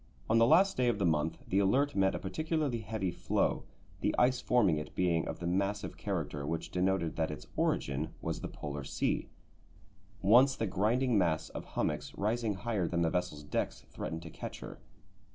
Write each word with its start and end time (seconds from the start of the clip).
On 0.31 0.39
the 0.39 0.47
last 0.47 0.77
day 0.77 0.87
of 0.87 0.97
the 0.97 1.05
month 1.05 1.37
the 1.47 1.59
Alert 1.59 1.95
met 1.95 2.15
a 2.15 2.17
particularly 2.17 2.79
heavy 2.79 3.11
floe, 3.11 3.65
the 3.99 4.15
ice 4.17 4.41
forming 4.41 4.79
it 4.79 4.95
being 4.95 5.27
of 5.27 5.37
the 5.37 5.45
massive 5.45 5.95
character 5.95 6.43
which 6.43 6.71
denoted 6.71 7.17
that 7.17 7.29
its 7.29 7.45
origin 7.55 8.09
was 8.19 8.41
the 8.41 8.47
Polar 8.47 8.83
Sea. 8.83 9.29
Once 10.19 10.55
the 10.55 10.65
grinding 10.65 11.19
mass 11.19 11.49
of 11.49 11.65
hummocks, 11.65 12.15
rising 12.17 12.55
higher 12.55 12.87
than 12.87 13.03
the 13.03 13.11
vessel's 13.11 13.43
decks, 13.43 13.81
threatened 13.91 14.23
to 14.23 14.31
catch 14.31 14.61
her. 14.61 14.79